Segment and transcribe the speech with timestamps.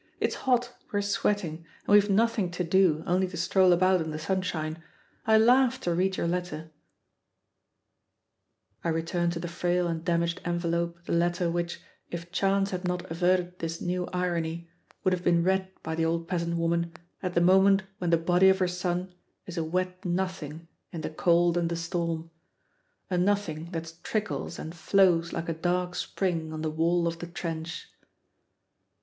[0.19, 4.17] It's hot, we're sweating, and we've nothing to do only to stroll about in the
[4.17, 4.81] sunshine.
[5.27, 6.71] I laughed to read your letter"
[8.83, 13.11] I return to the frail and damaged envelope the letter which, if chance had not
[13.11, 14.71] averted this new irony,
[15.03, 18.49] would have been read by the old peasant woman at the moment when the body
[18.49, 19.13] of her son
[19.45, 22.31] is a wet nothing in the cold and the storm,
[23.11, 27.27] a nothing that trickles and flows like a dark spring on the wall of the
[27.27, 27.87] trench.